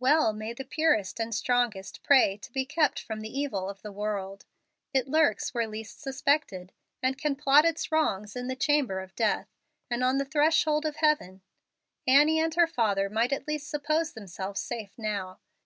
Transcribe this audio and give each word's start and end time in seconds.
Well 0.00 0.32
may 0.32 0.54
the 0.54 0.64
purest 0.64 1.20
and 1.20 1.34
strongest 1.34 2.02
pray 2.02 2.38
to 2.38 2.50
be 2.50 2.64
kept 2.64 2.98
from 3.02 3.20
the 3.20 3.38
evil 3.38 3.68
of 3.68 3.82
the 3.82 3.92
world. 3.92 4.46
It 4.94 5.08
lurks 5.08 5.52
where 5.52 5.66
least 5.68 6.00
suspected, 6.00 6.72
and 7.02 7.18
can 7.18 7.36
plot 7.36 7.66
its 7.66 7.92
wrongs 7.92 8.34
in 8.34 8.46
the 8.46 8.56
chamber 8.56 9.00
of 9.00 9.14
death, 9.14 9.50
and 9.90 10.02
on 10.02 10.16
the 10.16 10.24
threshold 10.24 10.86
of 10.86 10.96
heaven. 10.96 11.42
Annie 12.06 12.40
and 12.40 12.54
her 12.54 12.66
father 12.66 13.10
might 13.10 13.34
at 13.34 13.46
least 13.46 13.68
suppose 13.68 14.14
themselves 14.14 14.62
safe 14.62 14.96
now. 14.96 15.38